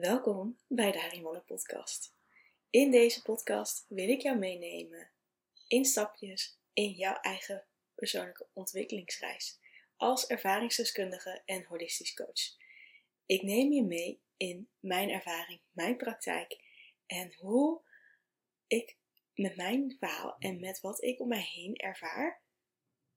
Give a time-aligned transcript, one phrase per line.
[0.00, 2.14] Welkom bij de Harry podcast.
[2.70, 5.10] In deze podcast wil ik jou meenemen
[5.66, 9.60] in stapjes in jouw eigen persoonlijke ontwikkelingsreis
[9.96, 12.56] als ervaringsdeskundige en holistisch coach.
[13.26, 16.60] Ik neem je mee in mijn ervaring, mijn praktijk
[17.06, 17.82] en hoe
[18.66, 18.96] ik
[19.34, 22.42] met mijn verhaal en met wat ik om mij heen ervaar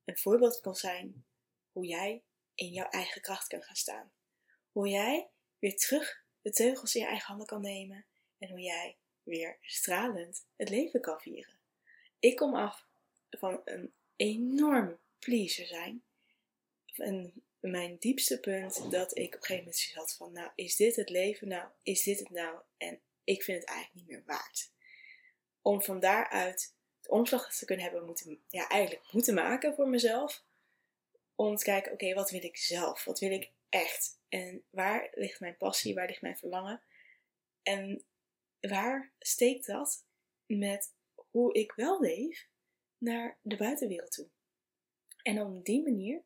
[0.06, 1.26] een voorbeeld kan zijn
[1.72, 2.24] hoe jij
[2.56, 4.12] in jouw eigen kracht kan gaan staan.
[4.72, 5.30] Hoe jij
[5.60, 8.06] weer terug de teugels in je eigen handen kan nemen
[8.38, 11.60] en hoe jij weer stralend het leven kan vieren.
[12.20, 12.86] Ik kom af
[13.30, 16.04] van een enorm pleaser zijn.
[16.96, 20.96] En mijn diepste punt dat ik op een gegeven moment zat van, nou is dit
[20.96, 21.70] het leven nou?
[21.84, 22.60] Is dit het nou?
[22.78, 24.72] En ik vind het eigenlijk niet meer waard.
[25.62, 30.44] Om van daaruit de omslag te kunnen hebben moeten, ja, eigenlijk moeten maken voor mezelf.
[31.36, 33.04] Om te kijken, oké, wat wil ik zelf?
[33.04, 34.20] Wat wil ik echt?
[34.30, 35.94] En waar ligt mijn passie?
[35.94, 36.84] Waar ligt mijn verlangen?
[37.62, 38.06] En
[38.60, 40.06] waar steekt dat
[40.46, 40.94] met
[41.30, 42.48] hoe ik wel leef
[42.98, 44.28] naar de buitenwereld toe?
[45.22, 46.24] En om op die manier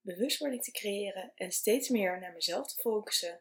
[0.00, 3.40] bewustwording te creëren en steeds meer naar mezelf te focussen.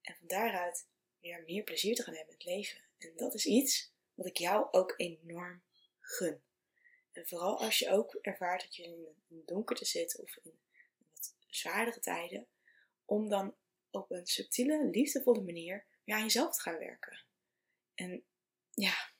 [0.00, 0.88] En van daaruit
[1.20, 2.80] weer meer plezier te gaan hebben in het leven.
[2.98, 5.62] En dat is iets wat ik jou ook enorm
[6.00, 6.42] gun.
[7.12, 10.58] En vooral als je ook ervaart dat je in een donkerte zit of in
[11.12, 12.46] wat zwaardere tijden,
[13.06, 13.56] om dan
[13.90, 17.24] op een subtiele, liefdevolle manier weer aan jezelf te gaan werken.
[17.94, 18.26] En
[18.70, 19.12] ja,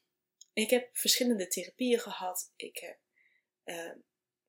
[0.52, 2.52] ik heb verschillende therapieën gehad.
[2.56, 2.98] Ik heb
[3.64, 3.92] uh,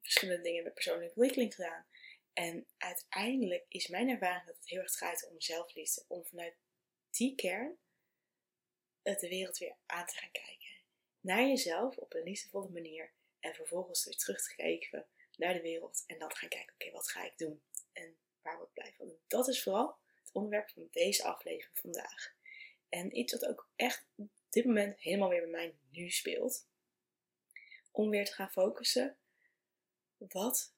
[0.01, 1.85] verschillende dingen met persoonlijke ontwikkeling gedaan.
[2.33, 6.05] En uiteindelijk is mijn ervaring dat het heel erg draait om zelfliefde.
[6.07, 6.55] Om vanuit
[7.11, 7.77] die kern
[9.15, 10.75] de wereld weer aan te gaan kijken.
[11.19, 13.13] Naar jezelf op een liefdevolle manier.
[13.39, 16.03] En vervolgens weer terug te kijken naar de wereld.
[16.07, 17.61] En dan gaan kijken, oké, wat ga ik doen?
[17.93, 19.17] En waar word ik blij van?
[19.27, 22.35] dat is vooral het onderwerp van deze aflevering vandaag.
[22.89, 26.67] En iets wat ook echt op dit moment helemaal weer bij mij nu speelt.
[27.91, 29.17] Om weer te gaan focussen.
[30.17, 30.73] Wat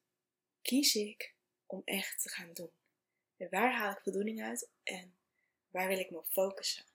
[0.62, 1.36] kies ik
[1.66, 2.72] om echt te gaan doen?
[3.38, 4.70] En waar haal ik voldoening uit?
[4.84, 5.16] En
[5.70, 6.86] waar wil ik me op focussen?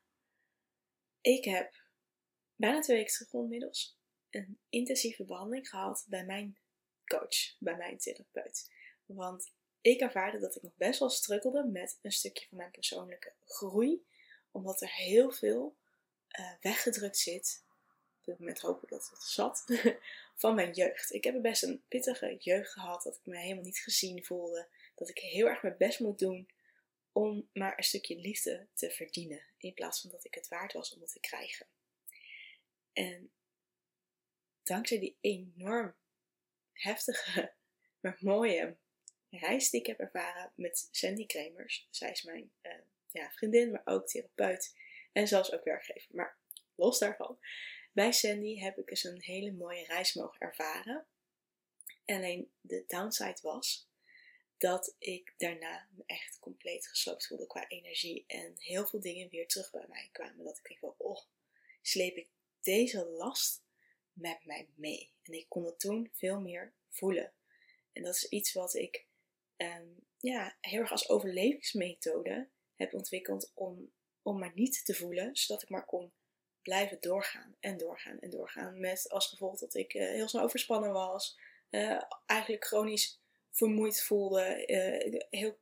[1.20, 1.82] Ik heb
[2.56, 3.98] bijna twee weken terug inmiddels
[4.30, 6.58] een intensieve behandeling gehad bij mijn
[7.04, 8.72] coach, bij mijn therapeut.
[9.06, 9.52] Want
[9.84, 14.04] ik ervaarde dat ik nog best wel struggelde met een stukje van mijn persoonlijke groei.
[14.50, 15.76] Omdat er heel veel
[16.38, 17.64] uh, weggedrukt zit.
[18.18, 19.64] Op dit moment hoop ik dat het zat.
[20.42, 21.12] van mijn jeugd.
[21.12, 23.02] Ik heb best een pittige jeugd gehad.
[23.02, 24.68] Dat ik me helemaal niet gezien voelde.
[24.94, 26.48] Dat ik heel erg mijn best moet doen
[27.12, 29.42] om maar een stukje liefde te verdienen.
[29.58, 31.66] In plaats van dat ik het waard was om het te krijgen.
[32.92, 33.30] En
[34.62, 35.94] dankzij die enorm
[36.72, 37.52] heftige,
[38.00, 38.76] maar mooie
[39.38, 41.86] reis die ik heb ervaren met Sandy Kremers.
[41.90, 42.72] Zij is mijn uh,
[43.10, 44.76] ja, vriendin, maar ook therapeut
[45.12, 46.08] en zelfs ook werkgever.
[46.14, 46.36] Maar
[46.74, 47.38] los daarvan,
[47.92, 51.06] bij Sandy heb ik dus een hele mooie reis mogen ervaren.
[52.04, 53.88] Alleen de downside was
[54.58, 58.24] dat ik daarna me echt compleet gesloopt voelde qua energie.
[58.26, 60.44] En heel veel dingen weer terug bij mij kwamen.
[60.44, 61.20] Dat ik denk van, oh,
[61.82, 62.28] sleep ik
[62.60, 63.62] deze last
[64.12, 65.10] met mij mee.
[65.22, 67.32] En ik kon het toen veel meer voelen.
[67.92, 69.04] En dat is iets wat ik
[69.64, 73.92] um, ja, heel erg als overlevingsmethode heb ontwikkeld om,
[74.22, 76.12] om maar niet te voelen, zodat ik maar kon
[76.62, 78.80] blijven doorgaan en doorgaan en doorgaan.
[78.80, 81.38] Met als gevolg dat ik uh, heel snel overspannen was,
[81.70, 83.20] uh, eigenlijk chronisch
[83.50, 85.58] vermoeid voelde, uh, heel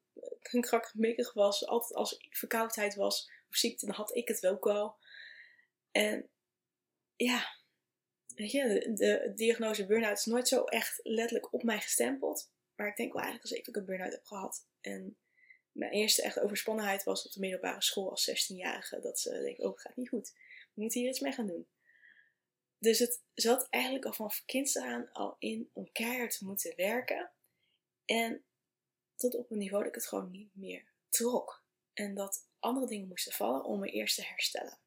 [0.60, 1.66] krakkemikkig was.
[1.66, 4.96] Altijd als er verkoudheid was of ziekte, dan had ik het wel wel.
[5.90, 6.28] En
[7.16, 7.56] ja,
[8.34, 12.50] weet je, de diagnose burn-out is nooit zo echt letterlijk op mij gestempeld.
[12.82, 14.66] Maar ik denk wel eigenlijk als ik een burn-out heb gehad.
[14.80, 15.16] En
[15.72, 19.00] mijn eerste echt overspannenheid was op de middelbare school als 16-jarige.
[19.00, 20.32] Dat ze denken, oh gaat niet goed.
[20.74, 21.66] We moeten hier iets mee gaan doen.
[22.78, 27.30] Dus het zat eigenlijk al van kinds aan al in om keihard te moeten werken.
[28.04, 28.44] En
[29.16, 31.64] tot op een niveau dat ik het gewoon niet meer trok.
[31.92, 34.78] En dat andere dingen moesten vallen om me eerst te herstellen.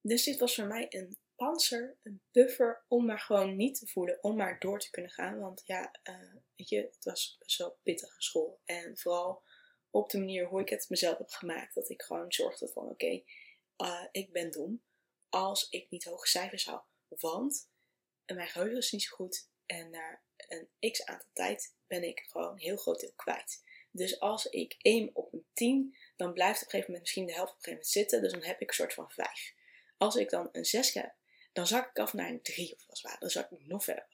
[0.00, 4.22] Dus dit was voor mij een panzer, een buffer om maar gewoon niet te voelen,
[4.22, 5.38] om maar door te kunnen gaan.
[5.38, 8.60] Want ja, uh, weet je, het was best wel pittige school.
[8.64, 9.42] En vooral
[9.90, 13.22] op de manier hoe ik het mezelf heb gemaakt, dat ik gewoon zorgde van oké,
[13.76, 14.82] uh, ik ben dom
[15.28, 16.86] als ik niet hoge cijfers haal.
[17.08, 17.70] Want
[18.26, 22.58] mijn geheugen is niet zo goed en na een x aantal tijd ben ik gewoon
[22.58, 23.62] heel groot deel kwijt.
[23.90, 27.32] Dus als ik aim op een 10, dan blijft op een gegeven moment misschien de
[27.32, 28.22] helft op een gegeven moment zitten.
[28.22, 29.54] Dus dan heb ik een soort van 5.
[29.96, 31.14] Als ik dan een 6 heb,
[31.52, 33.16] dan zak ik af naar een 3 of wat waar.
[33.18, 34.06] Dan zak ik nog verder.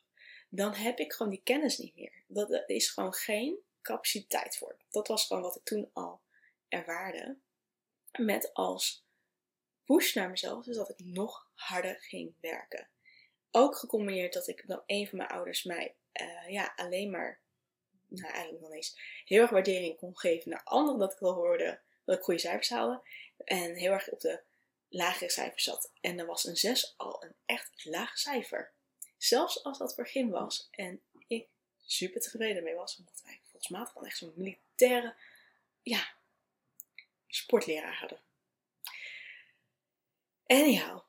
[0.48, 2.22] Dan heb ik gewoon die kennis niet meer.
[2.26, 4.76] Dat, is gewoon geen capaciteit voor.
[4.90, 6.20] Dat was gewoon wat ik toen al
[6.68, 7.36] ervaarde.
[8.18, 9.04] Met als
[9.84, 12.88] push naar mezelf, dus dat ik nog harder ging werken.
[13.50, 17.40] Ook gecombineerd dat ik dan een van mijn ouders mij uh, ja, alleen maar,
[18.06, 21.00] nou eigenlijk nog eens, heel erg waardering kon geven naar anderen.
[21.00, 23.02] Dat ik wel hoorde dat ik goede cijfers haalde.
[23.36, 24.42] En heel erg op de
[24.88, 25.90] lagere cijfers zat.
[26.00, 28.72] En dan was een 6 al een echt laag cijfer.
[29.16, 30.68] Zelfs als dat gym was.
[30.70, 31.48] En ik
[31.84, 32.96] super tevreden mee was.
[32.98, 35.14] Omdat wij volgens mij al echt zo'n militaire,
[35.82, 36.14] ja,
[37.26, 38.20] sportleraar hadden.
[40.46, 41.00] Anyhow.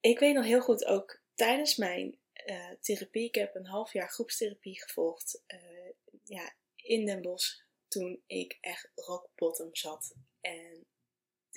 [0.00, 3.26] Ik weet nog heel goed ook tijdens mijn uh, therapie.
[3.26, 5.42] Ik heb een half jaar groepstherapie gevolgd.
[5.46, 5.90] Uh,
[6.24, 7.60] ja, in Den Bosch.
[7.88, 10.14] Toen ik echt rock bottom zat.
[10.40, 10.86] En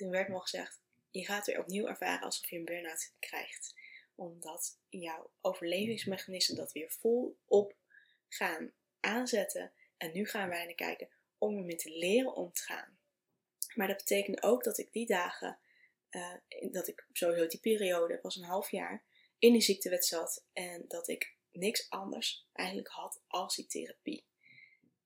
[0.02, 3.74] toen werd me al gezegd, je gaat weer opnieuw ervaren alsof je een burn-out krijgt.
[4.14, 7.76] Omdat jouw overlevingsmechanismen dat weer volop
[8.28, 9.72] gaan aanzetten.
[9.96, 11.08] En nu gaan wij naar kijken
[11.38, 12.98] om ermee te leren om te gaan.
[13.74, 15.58] Maar dat betekende ook dat ik die dagen,
[16.10, 16.34] uh,
[16.70, 19.04] dat ik sowieso die periode, was een half jaar,
[19.38, 20.46] in die ziektewet zat.
[20.52, 24.24] En dat ik niks anders eigenlijk had als die therapie.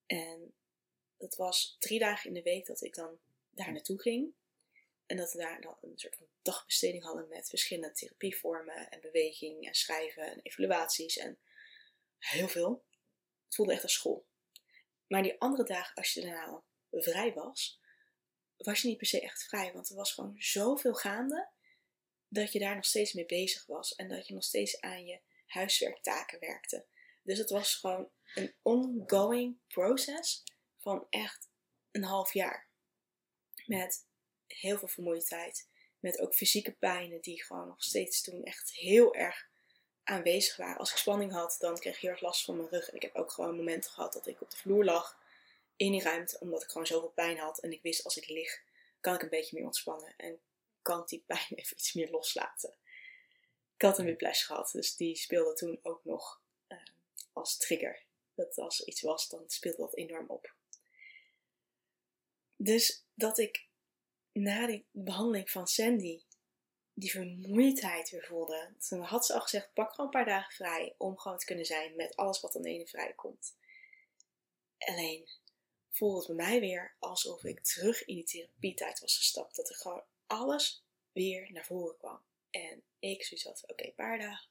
[0.06, 0.54] En
[1.16, 3.18] dat was drie dagen in de week dat ik dan
[3.50, 4.34] daar naartoe ging.
[5.06, 9.66] En dat we daar dan een soort van dagbesteding hadden met verschillende therapievormen en beweging
[9.66, 11.38] en schrijven en evaluaties en
[12.18, 12.84] heel veel.
[13.44, 14.26] Het voelde echt als school.
[15.06, 17.80] Maar die andere dagen, als je daarna vrij was,
[18.56, 19.72] was je niet per se echt vrij.
[19.72, 21.50] Want er was gewoon zoveel gaande
[22.28, 23.94] dat je daar nog steeds mee bezig was.
[23.94, 26.86] En dat je nog steeds aan je huiswerktaken werkte.
[27.22, 30.42] Dus het was gewoon een ongoing proces
[30.76, 31.48] van echt
[31.90, 32.68] een half jaar.
[33.66, 34.06] Met
[34.46, 35.68] heel veel vermoeidheid.
[36.00, 39.48] Met ook fysieke pijnen die gewoon nog steeds toen echt heel erg
[40.04, 40.78] aanwezig waren.
[40.78, 42.88] Als ik spanning had, dan kreeg ik heel erg last van mijn rug.
[42.88, 45.18] En ik heb ook gewoon momenten gehad dat ik op de vloer lag
[45.76, 47.58] in die ruimte, omdat ik gewoon zoveel pijn had.
[47.58, 48.62] En ik wist als ik lig,
[49.00, 50.14] kan ik een beetje meer ontspannen.
[50.16, 50.40] En
[50.82, 52.74] kan ik die pijn even iets meer loslaten.
[53.74, 56.78] Ik had een whiplash gehad, dus die speelde toen ook nog uh,
[57.32, 58.02] als trigger.
[58.34, 60.54] Dat als iets was, dan speelde dat enorm op.
[62.56, 63.66] Dus dat ik
[64.36, 66.22] na die behandeling van Sandy
[66.94, 68.74] die vermoeidheid weer voelde.
[68.88, 71.64] Toen had ze al gezegd: pak gewoon een paar dagen vrij om gewoon te kunnen
[71.64, 73.56] zijn met alles wat de ene vrij komt.
[74.78, 75.28] Alleen
[75.90, 79.56] voelde het bij mij weer alsof ik terug in die therapietijd was gestapt.
[79.56, 82.22] Dat er gewoon alles weer naar voren kwam.
[82.50, 84.48] En ik zoiets had: oké, paar dagen.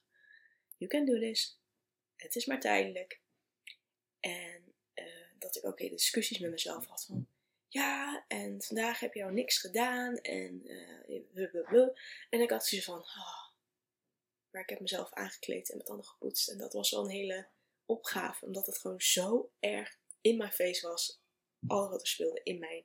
[0.76, 1.58] You can do this.
[2.16, 3.20] Het is maar tijdelijk.
[4.20, 7.28] En uh, dat ik ook okay, discussies met mezelf had van
[7.68, 10.62] ja, en vandaag heb je al niks gedaan en
[11.34, 11.88] uh,
[12.30, 13.48] En ik had zoiets van, oh.
[14.50, 16.48] maar ik heb mezelf aangekleed en met tanden gepoetst.
[16.48, 17.48] En dat was wel een hele
[17.84, 21.20] opgave, omdat het gewoon zo erg in mijn face was.
[21.66, 22.84] Al wat er speelde in mijn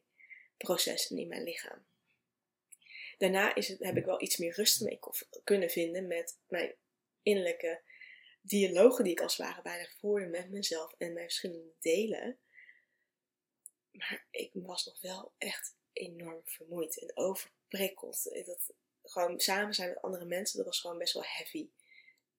[0.57, 1.85] proces en in mijn lichaam.
[3.17, 4.99] Daarna is het, heb ik wel iets meer rust mee
[5.43, 6.75] kunnen vinden met mijn
[7.21, 7.81] innerlijke
[8.41, 12.39] dialogen die ik als het ware bijna voerde met mezelf en mijn verschillende delen.
[13.91, 18.23] Maar ik was nog wel echt enorm vermoeid en overprikkeld.
[18.45, 18.73] Dat,
[19.03, 21.69] gewoon samen zijn met andere mensen, dat was gewoon best wel heavy.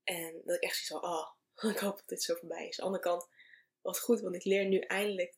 [0.04, 1.31] En dat ik echt zoiets van, oh,
[1.75, 2.81] ik hoop dat dit zo voorbij is.
[2.81, 3.28] Aan de andere kant,
[3.81, 5.34] wat goed, want ik leer nu eindelijk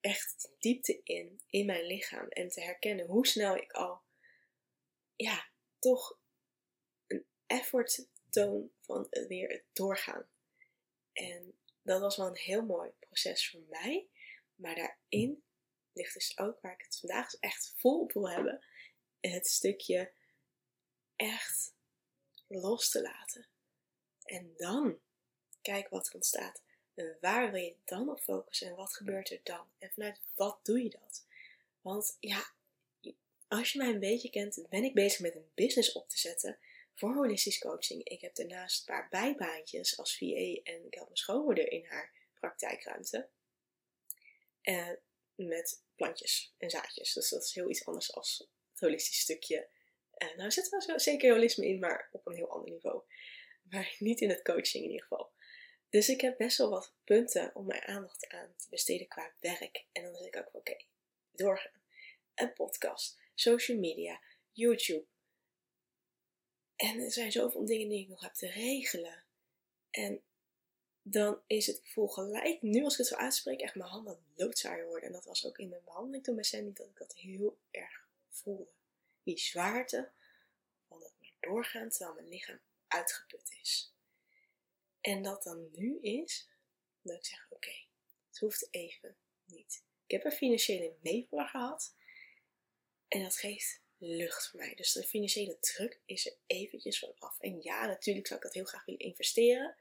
[0.00, 2.28] echt diepte in, in mijn lichaam.
[2.28, 4.02] En te herkennen hoe snel ik al,
[5.16, 5.48] ja,
[5.78, 6.18] toch
[7.06, 10.28] een effort toon van weer het doorgaan.
[11.12, 14.08] En dat was wel een heel mooi proces voor mij.
[14.60, 15.42] Maar daarin
[15.92, 18.64] ligt dus ook waar ik het vandaag echt vol op wil hebben.
[19.20, 20.12] Het stukje
[21.16, 21.74] echt
[22.46, 23.48] los te laten.
[24.24, 24.98] En dan
[25.62, 26.62] kijk wat er ontstaat.
[26.94, 29.66] En waar wil je dan op focussen en wat gebeurt er dan?
[29.78, 31.26] En vanuit wat doe je dat?
[31.80, 32.52] Want ja,
[33.48, 36.58] als je mij een beetje kent, ben ik bezig met een business op te zetten
[36.94, 38.04] voor holistisch coaching.
[38.04, 42.12] Ik heb daarnaast een paar bijbaantjes als VA en ik help mijn schoonmoeder in haar
[42.34, 43.28] praktijkruimte.
[44.62, 45.00] En
[45.34, 47.12] met plantjes en zaadjes.
[47.12, 49.68] Dus dat is heel iets anders als het holistisch stukje.
[50.14, 53.02] En nou zit wel zeker holisme in, maar op een heel ander niveau.
[53.62, 55.32] Maar niet in het coaching in ieder geval.
[55.88, 59.86] Dus ik heb best wel wat punten om mijn aandacht aan te besteden qua werk.
[59.92, 60.76] En dan zeg ik ook, oké,
[61.32, 61.82] doorgaan.
[62.34, 64.20] Een podcast, social media,
[64.52, 65.06] YouTube.
[66.76, 69.24] En er zijn zoveel dingen die ik nog heb te regelen.
[69.90, 70.22] En
[71.10, 74.86] dan is het gevoel gelijk, nu als ik het zo uitspreek, echt mijn handen loodzaaier
[74.86, 75.06] worden.
[75.06, 78.08] En dat was ook in mijn behandeling toen bij Sandy, dat ik dat heel erg
[78.28, 78.68] voelde.
[79.22, 80.10] Die zwaarte
[80.88, 83.94] van het maar doorgaan terwijl mijn lichaam uitgeput is.
[85.00, 86.48] En dat dan nu is,
[87.02, 87.72] dat ik zeg, oké,
[88.28, 89.82] het hoeft even niet.
[90.06, 91.94] Ik heb een financiële meevaller gehad.
[93.08, 94.74] En dat geeft lucht voor mij.
[94.74, 97.40] Dus de financiële druk is er eventjes vanaf.
[97.40, 99.76] En ja, natuurlijk zou ik dat heel graag willen investeren.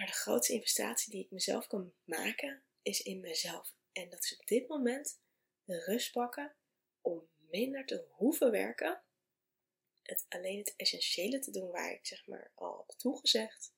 [0.00, 3.74] Maar de grootste investatie die ik mezelf kan maken, is in mezelf.
[3.92, 5.20] En dat is op dit moment
[5.64, 6.54] de rust pakken
[7.00, 9.02] om minder te hoeven werken.
[10.02, 13.72] Het alleen het essentiële te doen waar ik zeg maar al heb toegezegd.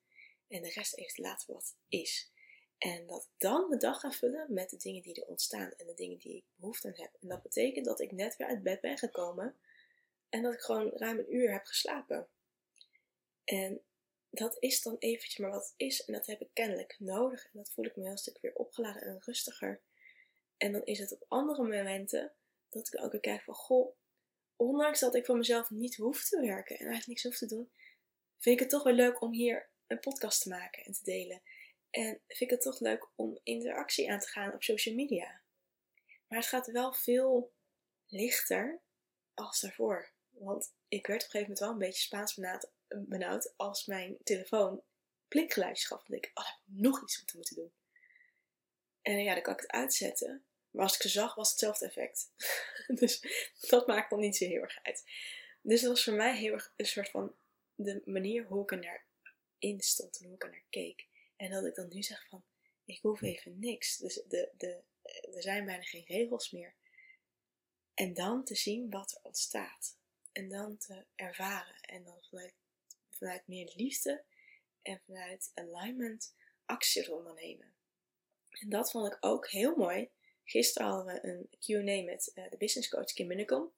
[0.49, 2.31] En de rest even te laten wat is.
[2.79, 5.95] En dat dan mijn dag ga vullen met de dingen die er ontstaan en de
[5.95, 7.17] dingen die ik behoefte aan heb.
[7.21, 9.59] En dat betekent dat ik net weer uit bed ben gekomen
[10.29, 12.29] en dat ik gewoon ruim een uur heb geslapen.
[13.45, 13.83] En
[14.35, 16.05] dat is dan eventjes maar wat het is.
[16.05, 17.45] En dat heb ik kennelijk nodig.
[17.45, 19.81] En dat voel ik me heel stuk weer opgeladen en rustiger.
[20.57, 22.33] En dan is het op andere momenten
[22.69, 23.97] dat ik ook weer kijk van, goh,
[24.57, 27.71] ondanks dat ik voor mezelf niet hoef te werken en eigenlijk niks hoef te doen,
[28.39, 31.43] vind ik het toch wel leuk om hier een podcast te maken en te delen.
[31.91, 35.41] En vind ik het toch leuk om interactie aan te gaan op social media.
[36.29, 37.53] Maar het gaat wel veel
[38.07, 38.81] lichter
[39.35, 40.13] als daarvoor.
[40.31, 42.35] Want ik werd op een gegeven moment wel een beetje Spaans
[42.97, 44.83] benauwd als mijn telefoon
[45.29, 46.05] klikgeluidjes gaf.
[46.05, 47.73] Dan ik, oh, heb ik nog iets te moeten doen.
[49.03, 50.45] En ja, dan kan ik het uitzetten.
[50.71, 52.31] Maar als ik ze zag, was het hetzelfde effect.
[53.01, 53.27] dus
[53.61, 55.05] dat maakt dan niet zo heel erg uit.
[55.63, 57.35] Dus dat was voor mij heel erg een soort van
[57.75, 59.05] de manier hoe ik er naar
[59.59, 61.07] in stond en hoe ik er naar keek.
[61.37, 62.45] En dat ik dan nu zeg van,
[62.85, 63.97] ik hoef even niks.
[63.97, 64.83] Dus de, de,
[65.35, 66.75] er zijn bijna geen regels meer.
[67.95, 69.97] En dan te zien wat er ontstaat.
[70.33, 71.81] En dan te ervaren.
[71.81, 72.55] En dan vanuit,
[73.23, 74.25] vanuit meer liefde
[74.83, 77.75] en vanuit alignment actie te ondernemen.
[78.51, 80.11] En dat vond ik ook heel mooi.
[80.45, 83.73] Gisteren hadden we een Q&A met uh, de business coach Kim Minnekom.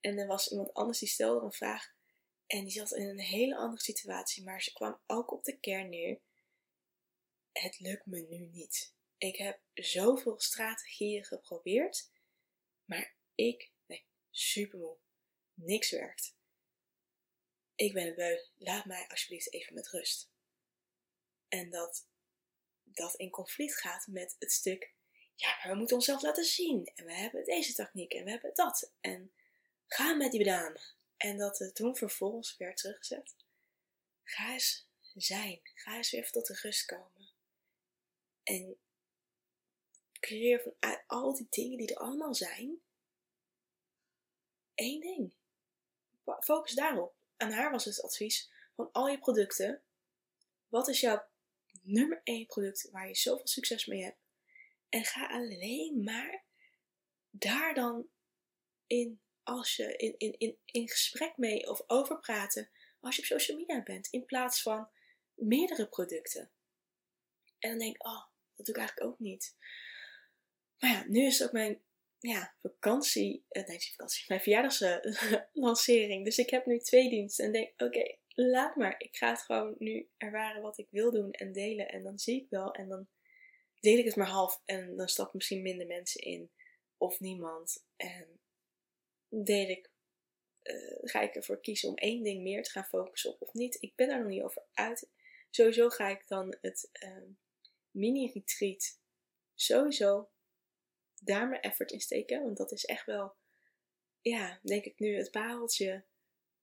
[0.00, 1.94] En er was iemand anders die stelde een vraag.
[2.46, 4.44] En die zat in een hele andere situatie.
[4.44, 6.20] Maar ze kwam ook op de kern neer
[7.52, 8.94] het lukt me nu niet.
[9.18, 12.10] Ik heb zoveel strategieën geprobeerd,
[12.84, 14.96] maar ik ben super moe.
[15.54, 16.38] Niks werkt.
[17.80, 18.38] Ik ben beu.
[18.56, 20.30] Laat mij alsjeblieft even met rust.
[21.48, 22.08] En dat
[22.84, 24.94] dat in conflict gaat met het stuk.
[25.34, 26.92] Ja, maar we moeten onszelf laten zien.
[26.94, 28.92] En we hebben deze techniek en we hebben dat.
[29.00, 29.32] En
[29.86, 30.76] ga met die bedaan.
[31.16, 33.34] En dat het toen vervolgens werd teruggezet.
[34.22, 35.60] Ga eens zijn.
[35.62, 37.30] Ga eens weer tot de rust komen.
[38.42, 38.80] En
[40.12, 42.80] creëer vanuit al die dingen die er allemaal zijn,
[44.74, 45.34] één ding.
[46.40, 47.18] Focus daarop.
[47.40, 49.82] Aan haar was het advies van al je producten.
[50.68, 51.28] Wat is jouw
[51.82, 54.18] nummer één product waar je zoveel succes mee hebt?
[54.88, 56.44] En ga alleen maar
[57.30, 58.08] daar dan
[58.86, 62.70] in, als je in, in, in, in gesprek mee of over praten
[63.00, 64.90] als je op social media bent, in plaats van
[65.34, 66.50] meerdere producten.
[67.58, 69.56] En dan denk ik, oh, dat doe ik eigenlijk ook niet.
[70.78, 71.82] Maar ja, nu is ook mijn
[72.20, 76.24] ja, vakantie, uh, nee, vakantie, mijn verjaardagslancering.
[76.28, 78.94] dus ik heb nu twee diensten en denk, oké, laat maar.
[78.98, 81.88] Ik ga het gewoon nu ervaren wat ik wil doen en delen.
[81.88, 83.08] En dan zie ik wel en dan
[83.80, 86.50] deel ik het maar half en dan stappen misschien minder mensen in
[86.96, 87.84] of niemand.
[87.96, 88.40] En
[89.28, 89.90] deel ik,
[90.62, 93.76] uh, ga ik ervoor kiezen om één ding meer te gaan focussen op of niet.
[93.80, 95.08] Ik ben daar nog niet over uit.
[95.50, 97.28] Sowieso ga ik dan het uh,
[97.90, 98.98] mini-retreat
[99.54, 100.30] sowieso
[101.20, 102.42] daar mijn effort in steken.
[102.42, 103.34] Want dat is echt wel,
[104.20, 106.04] ja, denk ik nu het pareltje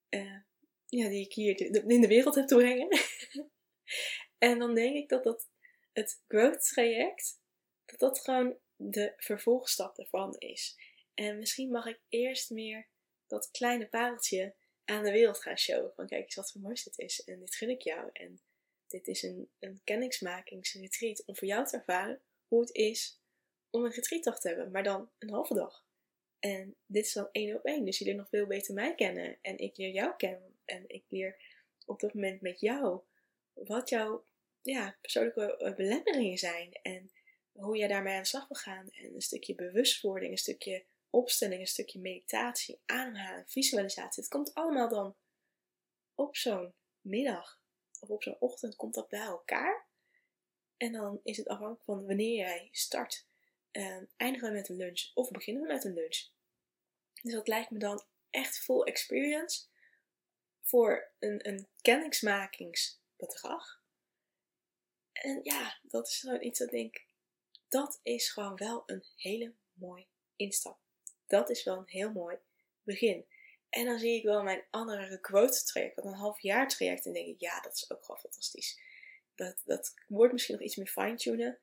[0.10, 0.40] uh,
[0.86, 3.00] ja, die ik hier in de wereld heb te brengen.
[4.50, 5.50] en dan denk ik dat dat
[5.94, 7.40] het growth traject,
[7.86, 10.78] dat dat gewoon de vervolgstap ervan is.
[11.14, 12.88] En misschien mag ik eerst meer
[13.28, 15.94] dat kleine pareltje aan de wereld gaan showen.
[15.96, 17.24] Van kijk eens wat voor moois dit is.
[17.24, 18.10] En dit gun ik jou.
[18.14, 18.42] En
[18.88, 23.22] dit is een, een kennismakingsretreat om voor jou te ervaren hoe het is
[23.70, 25.86] om een retreatdag te hebben, maar dan een halve dag.
[26.40, 29.38] En dit is dan één op één, dus je leert nog veel beter mij kennen
[29.42, 30.56] en ik leer jou kennen.
[30.66, 31.42] En ik leer
[31.86, 33.02] op dat moment met jou
[33.54, 34.26] wat jouw
[34.62, 37.12] ja, persoonlijke eh, belemmeringen zijn en
[37.52, 38.90] hoe jij daarmee aan de slag wil gaan.
[38.90, 44.24] En een stukje bewustwording, een stukje opstelling, een stukje meditatie, ademhaling, visualisatie.
[44.24, 45.16] Het komt allemaal dan
[46.16, 47.62] op zo'n middag
[48.00, 49.86] of op zo'n ochtend komt dat bij elkaar.
[50.78, 53.27] En dan is het afhankelijk van wanneer jij start.
[53.78, 56.30] Uh, eindigen we met een lunch of beginnen we met een lunch.
[57.22, 59.66] Dus dat lijkt me dan echt full experience
[60.62, 63.82] voor een, een kennismakingsbedrag.
[65.12, 67.06] En ja, dat is gewoon iets dat ik denk,
[67.68, 70.78] dat is gewoon wel een hele mooi instap.
[71.28, 72.38] Dat is wel een heel mooi
[72.84, 73.26] begin.
[73.70, 77.06] En dan zie ik wel mijn andere quote traject, wat een half jaar traject.
[77.06, 78.80] En denk ik, ja, dat is ook gewoon fantastisch.
[79.36, 81.60] Dat, dat wordt misschien nog iets meer fine-tunen.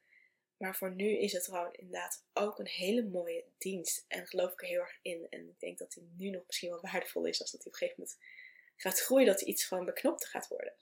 [0.56, 4.04] Maar voor nu is het gewoon inderdaad ook een hele mooie dienst.
[4.08, 5.26] En daar geloof ik er heel erg in.
[5.30, 7.80] En ik denk dat die nu nog misschien wel waardevol is als dat die op
[7.80, 8.18] een gegeven moment
[8.76, 9.26] gaat groeien.
[9.26, 10.74] Dat iets gewoon beknopter gaat worden.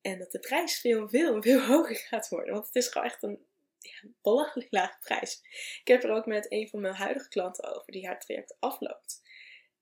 [0.00, 2.52] En dat de prijs veel, veel, veel hoger gaat worden.
[2.52, 3.46] Want het is gewoon echt een
[3.78, 5.40] ja, belachelijk lage prijs.
[5.80, 9.22] Ik heb er ook met een van mijn huidige klanten over die haar traject afloopt.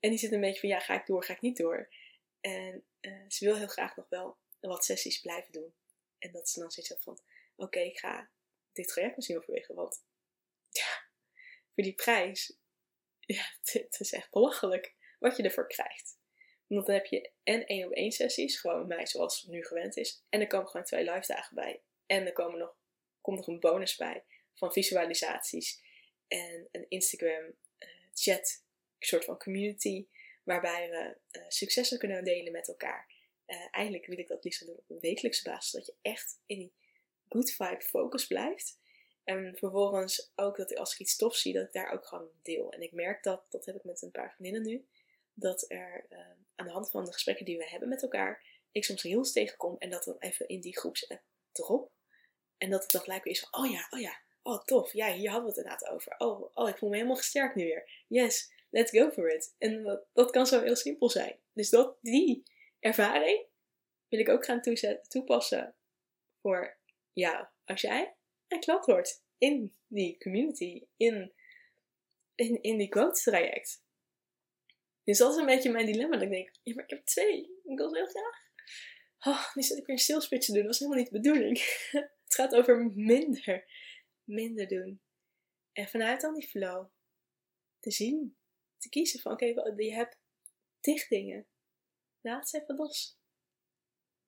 [0.01, 1.95] En die zit een beetje van ja, ga ik door, ga ik niet door.
[2.41, 5.75] En uh, ze wil heel graag nog wel wat sessies blijven doen.
[6.19, 7.19] En dat ze dan zoiets van,
[7.57, 8.31] oké, ik ga
[8.77, 9.75] dit traject misschien overwegen.
[9.75, 10.05] Want
[10.71, 11.09] ja,
[11.75, 12.59] voor die prijs,
[13.21, 16.19] ja, het is echt belachelijk wat je ervoor krijgt.
[16.67, 19.65] Want dan heb je en één op één sessies, gewoon bij mij zoals het nu
[19.65, 20.25] gewend is.
[20.29, 21.83] En er komen gewoon twee live dagen bij.
[22.07, 22.77] En er komen nog,
[23.21, 25.83] komt nog een bonus bij van visualisaties.
[26.29, 27.45] En een Instagram
[27.79, 28.65] uh, chat,
[28.99, 30.07] een soort van community.
[30.45, 33.15] Waarbij we uh, successen kunnen delen met elkaar.
[33.47, 35.71] Uh, eigenlijk wil ik dat liefst doen op een wekelijkse basis.
[35.71, 36.73] Dat je echt in die
[37.29, 38.79] good vibe focus blijft.
[39.25, 42.73] En vervolgens ook dat als ik iets tof zie, dat ik daar ook gewoon deel.
[42.73, 44.87] En ik merk dat, dat heb ik met een paar vriendinnen nu,
[45.35, 46.19] dat er uh,
[46.55, 49.77] aan de hand van de gesprekken die we hebben met elkaar, ik soms heel tegenkom
[49.79, 51.91] en dat dan even in die groepsapp erop.
[52.59, 55.13] En dat het dan gelijk weer is van, oh ja, oh ja, oh tof, ja,
[55.13, 56.15] hier hadden we het inderdaad over.
[56.19, 58.05] Oh, oh ik voel me helemaal gesterkt nu weer.
[58.09, 59.55] Yes, let's go for it.
[59.59, 61.39] En dat, dat kan zo heel simpel zijn.
[61.53, 62.43] Dus dat, die
[62.81, 63.47] ervaring
[64.09, 64.63] wil ik ook gaan
[65.09, 65.75] toepassen
[66.41, 66.79] voor
[67.21, 67.47] jou.
[67.65, 68.17] Als jij
[68.49, 71.33] een klant wordt in die community, in,
[72.35, 73.85] in, in die coach traject.
[75.05, 76.15] Dus dat is een beetje mijn dilemma.
[76.15, 77.61] Dat ik denk, ja, maar ik heb twee.
[77.65, 78.45] Ik wil heel graag.
[79.19, 80.55] Oh, nu zit ik weer een sales te doen.
[80.55, 81.59] Dat was helemaal niet de bedoeling.
[82.25, 83.65] het gaat over minder.
[84.25, 85.01] Minder doen.
[85.73, 86.89] En vanuit dan die flow
[87.81, 88.37] te zien.
[88.79, 89.45] Te kiezen van, oké,
[89.77, 90.19] je hebt
[90.81, 91.47] dicht dingen.
[92.21, 93.19] Laat ze even los.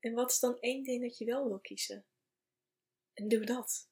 [0.00, 2.06] En wat is dan één ding dat je wel wil kiezen?
[3.18, 3.88] En doe dat.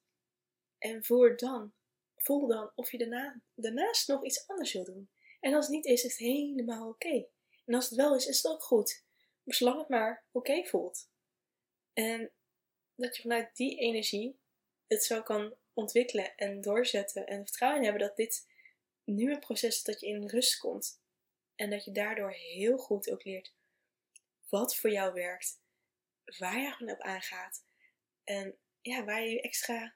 [0.79, 1.73] En voer dan,
[2.17, 5.11] voel dan of je daarna, daarnaast nog iets anders wil doen.
[5.41, 7.27] En als het niet is, is het helemaal oké.
[7.65, 9.05] En als het wel is, is het ook goed.
[9.43, 11.11] Maar zolang het maar oké voelt.
[11.93, 12.33] En
[12.95, 14.39] dat je vanuit die energie
[14.87, 17.27] het zo kan ontwikkelen en doorzetten.
[17.27, 18.47] En vertrouwen hebben dat dit
[19.05, 21.01] nu een proces is dat je in rust komt.
[21.55, 23.55] En dat je daardoor heel goed ook leert
[24.49, 25.61] wat voor jou werkt.
[26.39, 27.65] Waar je gewoon op aangaat.
[28.25, 29.95] En ja, waar je extra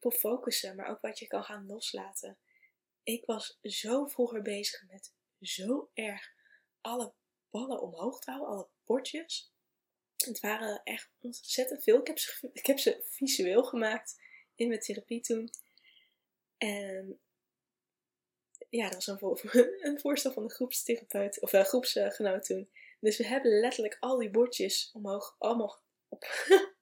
[0.00, 2.38] op focussen, maar ook wat je kan gaan loslaten.
[3.02, 6.32] Ik was zo vroeger bezig met zo erg
[6.80, 7.14] alle
[7.50, 9.52] ballen omhoog te houden, alle bordjes.
[10.16, 12.00] Het waren echt ontzettend veel.
[12.00, 14.22] Ik heb ze, ik heb ze visueel gemaakt
[14.54, 15.50] in mijn therapie toen.
[16.56, 17.20] En
[18.68, 19.40] ja, dat was een, voor,
[19.80, 22.70] een voorstel van de groepstherapeut, of uh, groepsgenoot toen.
[23.00, 26.24] Dus we hebben letterlijk al die bordjes omhoog, allemaal op,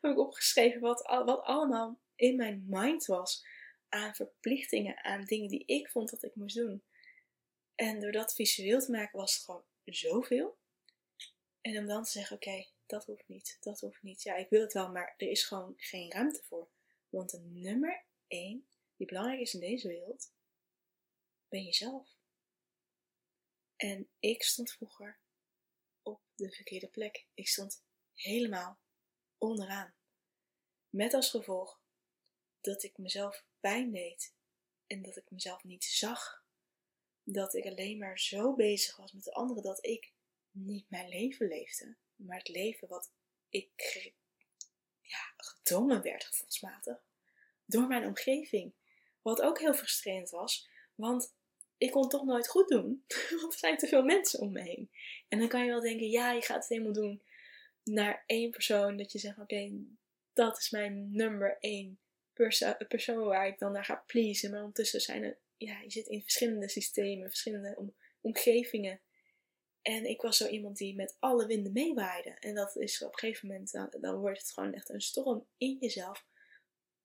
[0.00, 3.46] heb ik opgeschreven wat, wat allemaal in mijn mind was
[3.88, 6.84] aan verplichtingen, aan dingen die ik vond dat ik moest doen.
[7.74, 10.58] En door dat visueel te maken was het gewoon zoveel.
[11.60, 14.22] En om dan te zeggen, oké, dat hoeft niet, dat hoeft niet.
[14.22, 16.68] Ja, ik wil het wel, maar er is gewoon geen ruimte voor.
[17.08, 20.32] Want de nummer één, die belangrijk is in deze wereld,
[21.48, 22.18] ben jezelf.
[23.76, 25.20] En ik stond vroeger
[26.02, 27.26] op de verkeerde plek.
[27.34, 27.84] Ik stond
[28.14, 28.78] helemaal
[29.40, 29.94] onderaan.
[30.90, 31.80] Met als gevolg
[32.60, 34.34] dat ik mezelf pijn deed
[34.86, 36.44] en dat ik mezelf niet zag.
[37.22, 40.12] Dat ik alleen maar zo bezig was met de anderen dat ik
[40.50, 43.12] niet mijn leven leefde, maar het leven wat
[43.48, 44.12] ik
[45.02, 47.04] ja, gedwongen werd gevoelsmatig
[47.64, 48.74] door mijn omgeving.
[49.22, 51.34] Wat ook heel frustrerend was, want
[51.76, 53.04] ik kon het toch nooit goed doen,
[53.40, 54.90] want er zijn te veel mensen om me heen.
[55.28, 57.22] En dan kan je wel denken, ja, je gaat het helemaal doen
[57.92, 59.72] naar één persoon, dat je zegt, oké,
[60.32, 62.00] dat is mijn nummer één
[62.32, 64.50] perso persoon waar ik dan naar ga pleasen.
[64.50, 69.00] Maar ondertussen zijn er, ja, je zit in verschillende systemen, verschillende omgevingen.
[69.82, 72.30] En ik was zo iemand die met alle winden meewaaide.
[72.30, 75.46] En dat is op een gegeven moment, dan, dan wordt het gewoon echt een storm
[75.56, 76.26] in jezelf.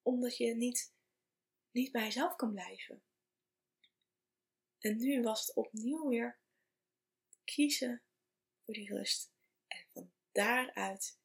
[0.02, 0.94] Omdat je niet,
[1.72, 3.04] niet bij jezelf kan blijven.
[4.80, 6.40] En nu was het opnieuw weer
[7.44, 8.02] kiezen
[8.64, 9.35] voor die rust.
[10.36, 11.20] Daaruit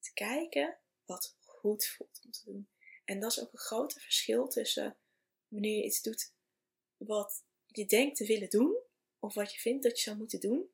[0.00, 2.68] te kijken wat goed voelt om te doen.
[3.04, 4.96] En dat is ook een grote verschil tussen
[5.48, 6.32] wanneer je iets doet
[6.96, 8.78] wat je denkt te willen doen,
[9.18, 10.70] of wat je vindt dat je zou moeten doen,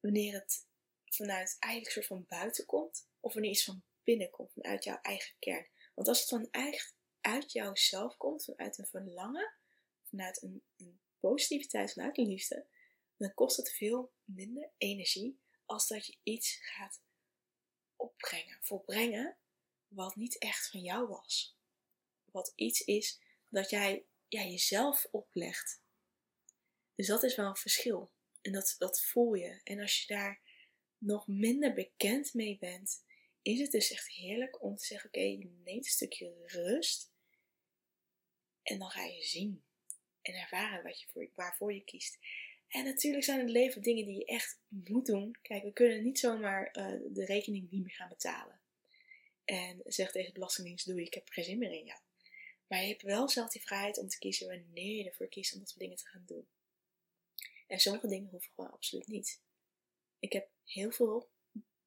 [0.00, 0.66] wanneer het
[1.04, 5.34] vanuit eigenlijk soort van buiten komt, of wanneer iets van binnen komt, vanuit jouw eigen
[5.38, 5.68] kern.
[5.94, 9.54] Want als het van echt uit jouzelf komt, vanuit een verlangen,
[10.02, 12.66] vanuit een, een positiviteit, vanuit een liefde,
[13.16, 17.00] dan kost het veel minder energie als dat je iets gaat
[17.96, 19.36] opbrengen, volbrengen,
[19.88, 21.56] wat niet echt van jou was.
[22.24, 25.82] wat iets is dat jij ja, jezelf oplegt.
[26.94, 28.12] Dus dat is wel een verschil.
[28.40, 29.60] En dat, dat voel je.
[29.64, 30.40] En als je daar
[30.98, 33.04] nog minder bekend mee bent,
[33.42, 37.10] is het dus echt heerlijk om te zeggen: Oké, neem een stukje rust.
[38.62, 39.64] En dan ga je zien
[40.22, 42.18] en ervaren wat je voor, waarvoor je kiest.
[42.72, 45.36] En natuurlijk zijn het leven dingen die je echt moet doen.
[45.42, 48.60] Kijk, we kunnen niet zomaar uh, de rekening niet meer gaan betalen.
[49.44, 52.00] En zeg tegen de Belastingdienst: Doe, ik heb geen zin meer in jou.
[52.66, 55.58] Maar je hebt wel zelf die vrijheid om te kiezen wanneer je ervoor kiest om
[55.58, 56.46] dat soort dingen te gaan doen.
[57.66, 59.40] En sommige dingen hoeven gewoon absoluut niet.
[60.18, 61.30] Ik heb heel veel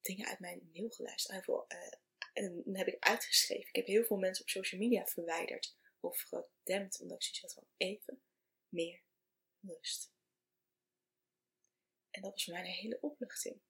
[0.00, 1.32] dingen uit mijn mail geluisterd.
[1.32, 1.92] Heel veel, uh,
[2.32, 3.68] en dan heb ik uitgeschreven.
[3.68, 7.52] Ik heb heel veel mensen op social media verwijderd of gedempt, omdat ik zoiets had
[7.52, 8.22] van even
[8.68, 9.02] meer
[9.60, 10.14] rust.
[12.16, 13.60] En dat was voor mij een hele opluchting.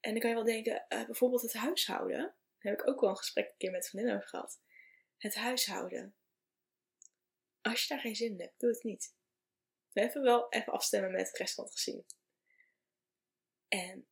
[0.00, 2.18] En dan kan je wel denken, uh, bijvoorbeeld het huishouden.
[2.58, 4.60] Daar heb ik ook wel een gesprek een keer met vriendinnen over gehad.
[5.18, 6.16] Het huishouden.
[7.60, 9.14] Als je daar geen zin in hebt, doe het niet.
[9.92, 12.06] Even wel even afstemmen met het rest van het gezin.
[13.68, 14.08] En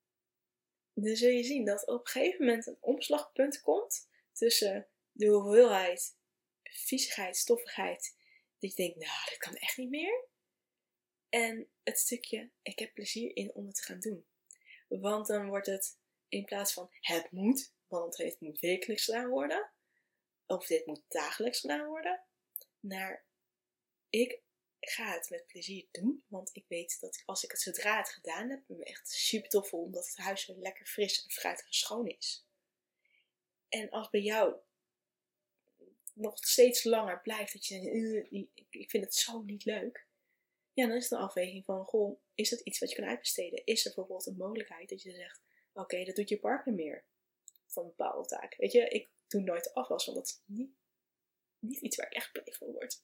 [0.94, 6.16] dan zul je zien dat op een gegeven moment een omslagpunt komt tussen de hoeveelheid
[6.62, 8.16] viezigheid, stoffigheid,
[8.58, 10.30] dat je denkt, nou, dat kan echt niet meer.
[11.32, 14.26] En het stukje, ik heb plezier in om het te gaan doen.
[14.88, 19.70] Want dan wordt het in plaats van het moet, want het moet wekelijks gedaan worden,
[20.46, 22.24] of dit moet dagelijks gedaan worden,
[22.80, 23.24] naar
[24.10, 24.40] ik
[24.80, 26.24] ga het met plezier doen.
[26.28, 29.68] Want ik weet dat als ik het zodra het gedaan heb, me echt super tof
[29.68, 32.46] voel, omdat het huis zo lekker fris en fruitig en schoon is.
[33.68, 34.56] En als bij jou
[36.12, 40.10] nog steeds langer blijft, dat je denkt, ik vind het zo niet leuk.
[40.74, 43.64] Ja, dan is het een afweging van, goh, is het iets wat je kan uitbesteden?
[43.64, 47.04] Is er bijvoorbeeld een mogelijkheid dat je zegt, oké, dat doet je partner meer
[47.66, 48.56] van een bepaalde taak.
[48.56, 50.70] Weet je, ik doe nooit afwas, want dat is niet,
[51.58, 53.02] niet iets waar ik echt blij van word.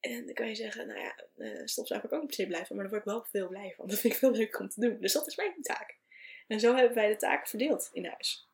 [0.00, 2.82] En dan kan je zeggen, nou ja, uh, stofzuiger ik ook niet per se maar
[2.82, 3.86] daar word ik wel veel blij van.
[3.88, 5.00] Dat vind ik veel leuker om te doen.
[5.00, 5.98] Dus dat is mijn taak.
[6.46, 8.50] En zo hebben wij de taken verdeeld in huis.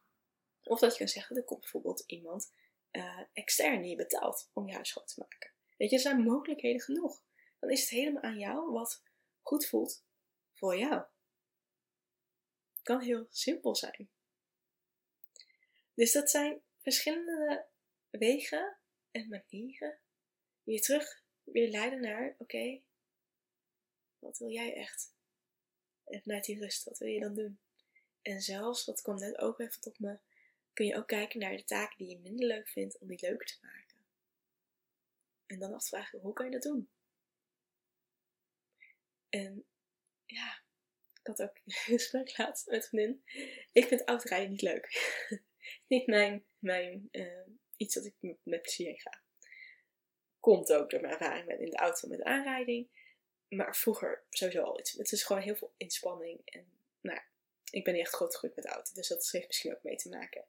[0.62, 2.52] Of dat je kan zeggen, er komt bijvoorbeeld iemand
[2.92, 5.52] uh, extern die je betaalt om je huis schoon te maken.
[5.76, 7.22] Weet je, er zijn mogelijkheden genoeg.
[7.58, 9.02] Dan is het helemaal aan jou wat
[9.42, 10.04] goed voelt
[10.52, 11.04] voor jou.
[12.72, 14.10] Het kan heel simpel zijn.
[15.94, 17.66] Dus dat zijn verschillende
[18.10, 18.76] wegen
[19.10, 19.98] en manieren
[20.62, 22.80] die je terug weer leiden naar, oké,
[24.18, 25.14] wat wil jij echt?
[26.04, 27.58] En vanuit die rust, wat wil je dan doen?
[28.22, 30.18] En zelfs, dat kwam net ook even tot me,
[30.72, 33.46] kun je ook kijken naar de taken die je minder leuk vindt, om die leuker
[33.46, 33.96] te maken.
[35.46, 36.88] En dan afvragen, hoe kan je dat doen?
[39.28, 39.64] En
[40.26, 40.62] ja,
[41.20, 43.22] ik had ook een gesprek laatst met vriendin.
[43.72, 45.16] Ik vind autorijden niet leuk.
[45.88, 49.22] niet mijn, mijn uh, iets dat ik met plezier ga.
[50.40, 52.88] Komt ook door mijn ervaring met in de auto met aanrijding.
[53.48, 54.92] Maar vroeger sowieso al iets.
[54.92, 56.40] Het is gewoon heel veel inspanning.
[56.44, 57.20] En nou,
[57.70, 58.94] ik ben niet echt groot gegroeid met auto.
[58.94, 60.44] Dus dat heeft misschien ook mee te maken.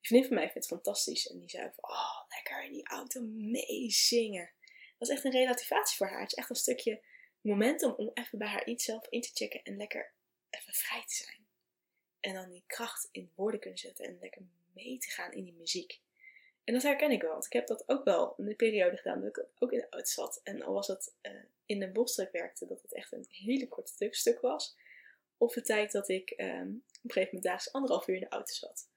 [0.00, 1.26] Die vriendin van mij vindt het fantastisch.
[1.26, 4.52] En die zei van, oh, lekker in die auto meezingen.
[4.98, 6.20] Dat is echt een relativatie voor haar.
[6.20, 7.02] Het is echt een stukje
[7.40, 9.62] momentum om even bij haar iets zelf in te checken.
[9.62, 10.12] En lekker
[10.50, 11.46] even vrij te zijn.
[12.20, 14.04] En dan die kracht in woorden kunnen zetten.
[14.04, 14.42] En lekker
[14.74, 16.00] mee te gaan in die muziek.
[16.64, 19.20] En dat herken ik wel, want ik heb dat ook wel in de periode gedaan
[19.20, 20.40] dat ik ook in de auto zat.
[20.42, 21.32] En al was het uh,
[21.66, 24.76] in de bosstreek werkte, dat het echt een hele korte stuk, stuk was.
[25.36, 28.28] Of de tijd dat ik um, op een gegeven moment daags anderhalf uur in de
[28.28, 28.88] auto zat.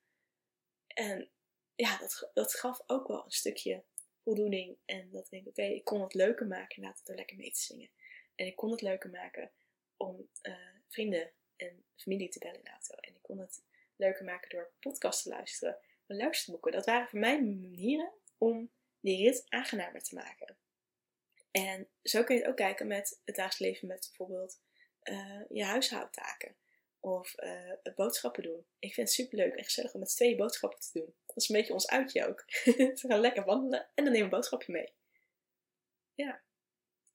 [0.87, 1.29] En
[1.75, 3.83] ja, dat, dat gaf ook wel een stukje
[4.23, 4.77] voldoening.
[4.85, 7.59] En dat ik denk, oké, ik kon het leuker maken het er lekker mee te
[7.59, 7.89] zingen.
[8.35, 9.51] En ik kon het leuker maken
[9.97, 10.55] om uh,
[10.87, 12.95] vrienden en familie te bellen in de auto.
[12.95, 13.63] En ik kon het
[13.95, 16.71] leuker maken door podcast te luisteren luisterboeken.
[16.71, 20.57] Dat waren voor mij manieren om die rit aangenamer te maken.
[21.51, 24.59] En zo kun je het ook kijken met het dagelijks leven met bijvoorbeeld
[25.03, 26.55] uh, je huishoudtaken.
[26.99, 28.65] Of uh, boodschappen doen.
[28.79, 31.13] Ik vind het super leuk en gezellig om met twee boodschappen te doen.
[31.25, 32.43] Dat is een beetje ons uitje ook.
[32.65, 34.93] we gaan lekker wandelen en dan nemen we een boodschapje mee.
[36.13, 36.41] Ja.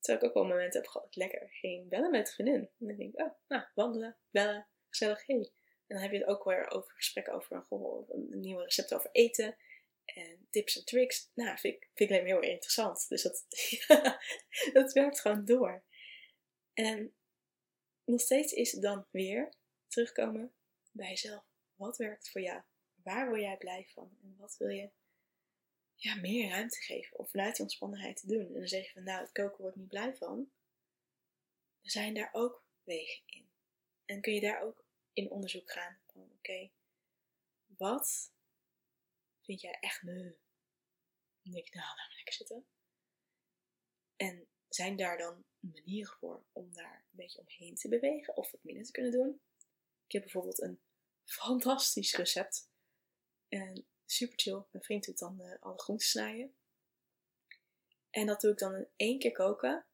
[0.09, 2.61] Terwijl ik ook wel momenten heb gehad lekker ging bellen met vriendin.
[2.61, 5.53] En dan denk ik, oh, nou, wandelen, bellen, gezellig, hey.
[5.87, 9.57] En dan heb je het ook weer over gesprekken over een nieuwe recept over eten.
[10.05, 11.31] En tips en tricks.
[11.35, 13.09] Nou, vind ik, vind ik heel interessant.
[13.09, 13.47] Dus dat,
[14.73, 15.85] dat werkt gewoon door.
[16.73, 17.14] En
[18.05, 19.53] nog steeds is het dan weer
[19.87, 20.55] terugkomen
[20.90, 21.44] bij jezelf.
[21.75, 22.62] Wat werkt voor jou?
[23.03, 24.18] Waar word jij blij van?
[24.23, 24.90] En wat wil je
[26.00, 27.18] ja, meer ruimte geven?
[27.18, 28.46] Om vanuit die ontspannenheid te doen.
[28.46, 30.50] En dan zeg je van nou, het koken wordt niet blij van.
[31.82, 33.50] Er zijn daar ook wegen in.
[34.04, 35.98] En kun je daar ook in onderzoek gaan.
[36.06, 36.70] Van oké,
[37.66, 38.32] wat
[39.40, 40.02] vind jij echt
[41.52, 42.66] denk ik, nou, laat lekker zitten.
[44.16, 48.64] En zijn daar dan manieren voor om daar een beetje omheen te bewegen of wat
[48.64, 49.40] minder te kunnen doen?
[50.06, 50.80] Ik heb bijvoorbeeld een
[51.40, 52.70] fantastisch recept.
[53.48, 54.62] En super chill.
[54.71, 56.55] Mijn vriend doet dan uh, alle groenten snijden.
[58.11, 59.87] En dat doe ik dan in één keer koken.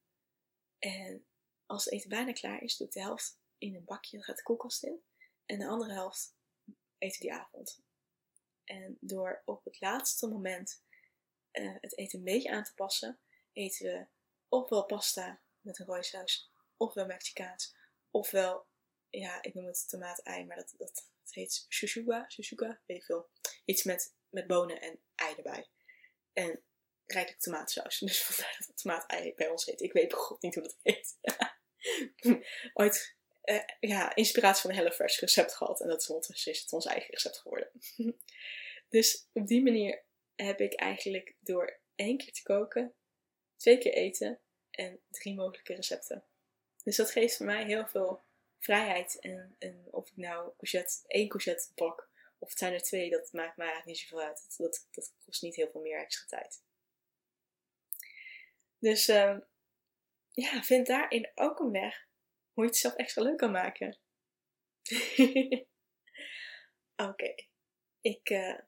[0.78, 1.26] En
[1.66, 4.16] als het eten bijna klaar is, doe ik de helft in een bakje.
[4.16, 5.04] Dan gaat de koelkast in.
[5.46, 6.36] En de andere helft
[6.98, 7.82] eten die avond.
[8.64, 10.82] En door op het laatste moment
[11.52, 13.18] uh, het eten een beetje aan te passen,
[13.52, 14.06] eten we
[14.48, 17.76] ofwel pasta met een rode saus, ofwel Mexicaans,
[18.10, 18.66] ofwel,
[19.10, 23.30] ja, ik noem het tomaat-ei, maar dat, dat, heet shushuga, shushuga, weet ik veel.
[23.64, 25.68] Iets met, met bonen en ei erbij.
[26.32, 26.62] En
[27.06, 27.98] rijkelijk tomaatsaus.
[28.06, 29.80] Dus vandaar dat het tomaat-ei bij ons heet.
[29.80, 31.18] Ik weet god niet hoe dat heet.
[32.74, 35.80] Ooit uh, ja, inspiratie van een HelloFresh recept gehad.
[35.80, 37.70] En dat is ondertussen is het ons eigen recept geworden.
[38.88, 42.94] dus op die manier heb ik eigenlijk door één keer te koken,
[43.56, 46.24] twee keer eten en drie mogelijke recepten.
[46.82, 48.23] Dus dat geeft voor mij heel veel
[48.64, 49.20] vrijheid.
[49.20, 49.56] En,
[49.90, 53.66] of ik nou courgette, één courgette bak of het zijn er twee, dat maakt mij
[53.66, 54.54] eigenlijk niet zoveel uit.
[54.56, 56.62] Dat, dat, kost niet heel veel meer extra tijd.
[58.78, 59.38] Dus uh,
[60.30, 62.08] ja, vind daarin ook een weg
[62.52, 63.98] hoe je het zelf extra leuk kan maken.
[67.08, 67.34] Oké,
[68.00, 68.58] ik uh,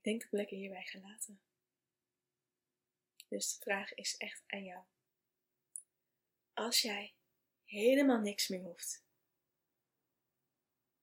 [0.00, 1.40] denk dat ik lekker hierbij ga laten.
[3.28, 4.84] Dus de vraag is echt aan jou.
[6.52, 7.14] Als jij
[7.72, 9.04] helemaal niks meer hoeft.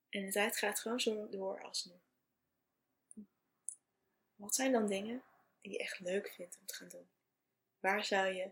[0.08, 1.94] En de tijd gaat gewoon zo door als nu.
[4.34, 5.22] Wat zijn dan dingen
[5.60, 7.10] die je echt leuk vindt om te gaan doen?
[7.80, 8.50] Waar zou je,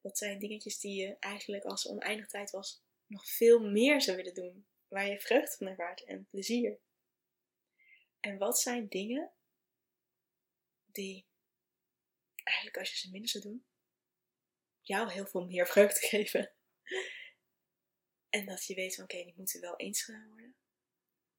[0.00, 4.34] wat zijn dingetjes die je eigenlijk als oneindig tijd was, nog veel meer zou willen
[4.34, 4.66] doen?
[4.88, 6.78] Waar je vreugde van ervaart en plezier.
[8.20, 9.32] En wat zijn dingen
[10.86, 11.26] die
[12.42, 13.64] eigenlijk als je ze minder zou doen,
[14.80, 16.53] jou heel veel meer vreugde geven.
[18.28, 20.54] En dat je weet van oké, die moeten wel eens gedaan worden.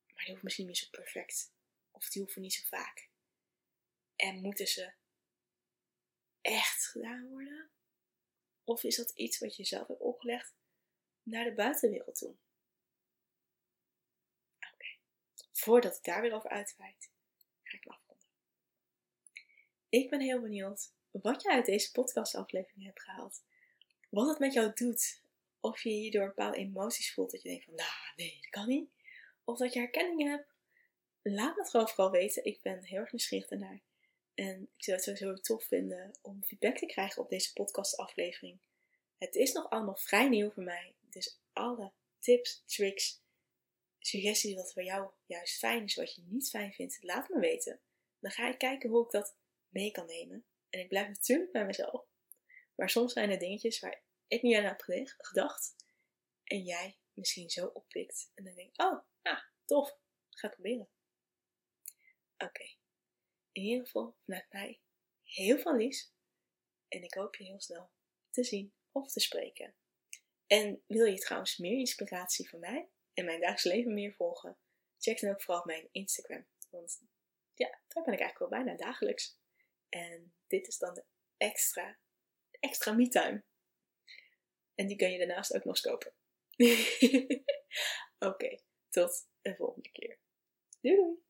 [0.08, 1.53] Maar die hoeven misschien niet zo perfect.
[1.91, 3.10] Of die hoeven niet zo vaak.
[4.15, 4.93] En moeten ze
[6.41, 7.69] echt gedaan worden?
[8.63, 10.55] Of is dat iets wat je zelf hebt opgelegd
[11.23, 12.36] naar de buitenwereld toe?
[14.73, 14.97] Oké.
[15.51, 17.10] Voordat ik daar weer over uitweid,
[17.63, 18.27] ga ik afronden.
[19.89, 23.43] Ik ben heel benieuwd wat je uit deze podcastaflevering hebt gehaald.
[24.10, 25.23] Wat het met jou doet.
[25.65, 28.89] Of je hierdoor bepaalde emoties voelt dat je denkt van, nou nee, dat kan niet.
[29.43, 30.54] Of dat je herkenningen hebt.
[31.21, 32.45] Laat me het gewoon vooral weten.
[32.45, 33.82] Ik ben heel erg nieuwsgierig daarnaar.
[34.34, 38.60] En ik zou het sowieso tof vinden om feedback te krijgen op deze podcastaflevering.
[39.17, 40.95] Het is nog allemaal vrij nieuw voor mij.
[41.10, 43.21] Dus alle tips, tricks,
[43.99, 47.80] suggesties wat voor jou juist fijn is, wat je niet fijn vindt, laat me weten.
[48.19, 49.36] Dan ga ik kijken hoe ik dat
[49.69, 50.45] mee kan nemen.
[50.69, 52.06] En ik blijf natuurlijk bij mezelf.
[52.75, 54.82] Maar soms zijn er dingetjes waar ik niet aan heb
[55.18, 55.76] gedacht.
[56.44, 58.32] En jij misschien zo oppikt.
[58.34, 59.98] En dan denk oh, ah, tof.
[60.30, 60.90] Ga het proberen.
[62.38, 62.64] Oké.
[63.52, 64.82] In ieder geval vanuit mij
[65.24, 66.14] heel veel liefs.
[66.88, 67.92] En ik hoop je heel snel
[68.30, 69.76] te zien of te spreken.
[70.48, 74.58] En wil je trouwens meer inspiratie van mij en mijn dagelijks leven meer volgen?
[74.98, 76.48] Check dan ook vooral mijn Instagram.
[76.70, 77.02] Want
[77.54, 79.38] ja, daar ben ik eigenlijk wel bijna dagelijks.
[79.90, 81.06] En dit is dan de
[81.38, 81.98] extra,
[82.60, 83.44] extra me-time.
[84.76, 86.14] En die kun je daarnaast ook nog kopen.
[88.30, 88.60] Oké,
[88.90, 90.20] tot de volgende keer.
[90.82, 91.25] Doei!